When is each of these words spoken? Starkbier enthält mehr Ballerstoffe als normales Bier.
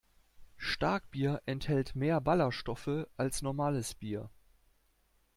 Starkbier 0.57 1.43
enthält 1.45 1.95
mehr 1.95 2.19
Ballerstoffe 2.21 3.05
als 3.17 3.43
normales 3.43 3.93
Bier. 3.93 4.31